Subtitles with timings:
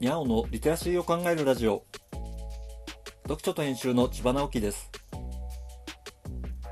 [0.00, 1.84] にゃおのリテラシーを考えるラジオ。
[3.24, 4.90] 読書と編集の千葉直樹です。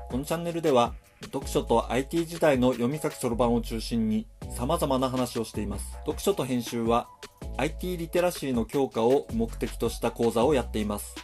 [0.09, 0.93] このチャンネルでは
[1.23, 5.91] 読書と IT 時代の読み書きそろばんを中心に様々な話をしています。
[6.05, 7.09] 読書と編集は
[7.57, 11.15] IT リテラシーの強化を目的とした講座をやっています。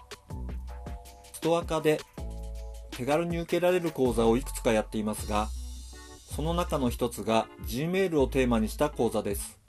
[1.33, 1.99] ストア化で
[2.91, 5.47] 手軽に受けられる講座をいくつかやっていますが
[6.35, 9.60] その中の一つが Gmail をテーマにした講座です。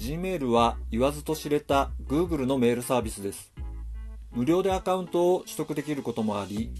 [0.00, 3.52] Gmail は言わずと知れた Google のメールサービスです。
[4.32, 6.72] 無料でアカウントを取得できることもあり、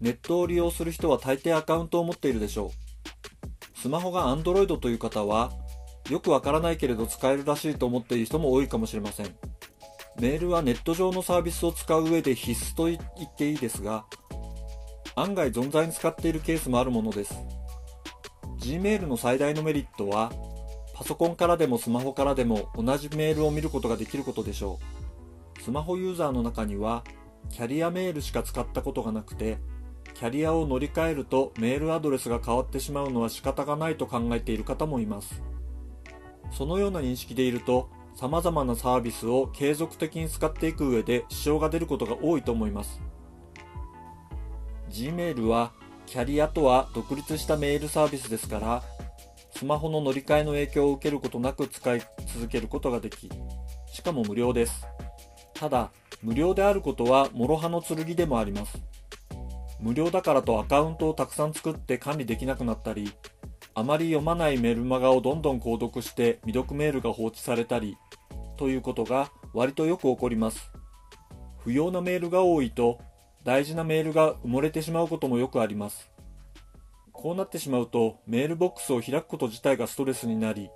[0.00, 2.72] ネットを利用する人は大抵アカウントを持っているでしょ
[3.76, 3.78] う。
[3.78, 5.52] スマホが Android という方は、
[6.10, 9.26] よくわからないけれど使えるらしいと思っている人も多いかもしれません。
[10.20, 14.04] メールはネット上のサービスを使う上で必須と言っていいですが、
[15.14, 17.34] 案外存在に使っているケースもあるものです。
[18.58, 20.32] Gmail の最大のメリットは、
[20.94, 24.78] パソコンからでもスマホからでも同じメールを見ることができることでしょ
[25.58, 25.62] う。
[25.62, 27.02] スマホユーザーの中には、
[27.50, 29.58] キャリアメールしか使ったことがなくて、
[30.14, 35.42] キャリアを乗り換えるとメールアドレスが変わってしまうのは仕方がないと考えている方もいます。
[36.52, 43.00] そのような認識でいると、様々なサービスを継続的に使っていく上で支障が出ることが多いと思います。
[44.90, 45.72] Gmail は
[46.06, 48.82] キャリアとは独立したメールサービスですから、
[49.56, 52.02] スマホの乗り換えの影響を受けることなく使い
[52.34, 53.30] 続けることができ、
[53.92, 54.84] しかも無料です。
[55.54, 58.82] ただ、無料であることは諸刃の剣でもあります。
[59.80, 63.12] 無料だからとアカウントをたくさん作って管理できなくなったり、
[63.74, 67.96] あまり読まないメルマガをどんどん購読して未読メールが放置されたり、
[68.56, 70.70] ということが割とよく起こります。
[71.58, 72.98] 不要なメールが多いと、
[73.44, 76.10] 大事なメールが埋もれてしまうこともよくあります。
[77.14, 80.68] こうなってしまうとメールボックスを開くこと自体がストレスになり、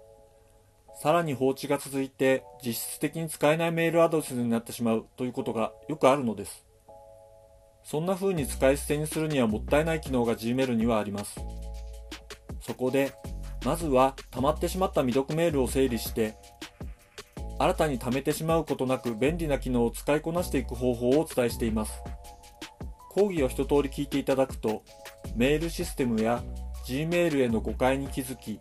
[1.03, 6.65] さらに放置が続いて実質的に使えないメールアドレスになってしまうということがよくあるのです。
[7.85, 11.41] そんな風に使い捨てにするにはもったいない機能が Gmail にはあります。
[12.61, 13.13] そこで、
[13.65, 16.35] まずは溜まってしまった未読メールを整理して、
[17.59, 22.03] 新たに貯めてしまうことなく便利な機能を使いこなしていく方法をお伝えしています。
[23.11, 24.83] 講義を一通り聞いていただくと、
[25.37, 26.43] メールシステムや
[26.87, 28.59] Gmail への誤解に気づき、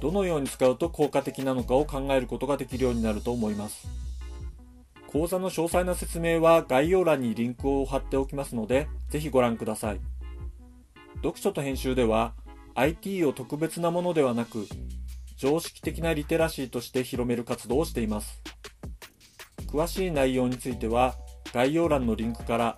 [0.00, 3.86] どのように使うと効果的なのかを考えることができるようになると思います。
[5.06, 10.00] 講座の詳細な説明は概要欄にリンクを貼っておきますので、ぜひご覧ください。
[11.16, 12.34] 読書と編集では
[12.74, 14.66] IT を特別なものではなく、
[15.36, 18.42] 常識的なリテラシーとして広める活動をしています。
[19.66, 21.14] 詳しい内容については
[21.52, 22.76] 概要欄のリンクから、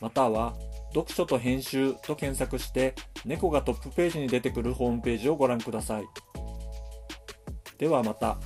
[0.00, 0.54] または
[0.96, 2.94] 読書と編集と検索して
[3.26, 6.04] 猫がトップページに出てくるホームページをご覧ください。
[7.76, 8.38] ではまた。